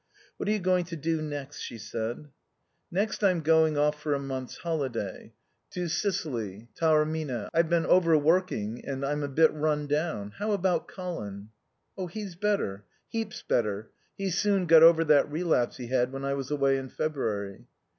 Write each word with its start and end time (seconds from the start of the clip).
"What 0.37 0.49
are 0.49 0.51
you 0.51 0.57
going 0.57 0.85
to 0.85 0.95
do 0.95 1.21
next?" 1.21 1.59
she 1.59 1.77
said. 1.77 2.27
"Next 2.89 3.23
I'm 3.23 3.41
going 3.41 3.77
off 3.77 4.01
for 4.01 4.15
a 4.15 4.19
month's 4.19 4.57
holiday. 4.57 5.31
To 5.75 5.87
Sicily 5.87 6.69
Taormina. 6.73 7.49
I've 7.53 7.69
been 7.69 7.85
overworking 7.85 8.83
and 8.83 9.05
I'm 9.05 9.21
a 9.21 9.27
bit 9.27 9.53
run 9.53 9.85
down. 9.85 10.31
How 10.39 10.53
about 10.53 10.87
Colin?" 10.87 11.49
"He's 12.09 12.33
better. 12.33 12.83
Heaps 13.09 13.43
better. 13.43 13.91
He 14.17 14.31
soon 14.31 14.65
got 14.65 14.81
over 14.81 15.03
that 15.03 15.31
relapse 15.31 15.77
he 15.77 15.85
had 15.89 16.11
when 16.11 16.25
I 16.25 16.33
was 16.33 16.49
away 16.49 16.77
in 16.77 16.89
February." 16.89 17.67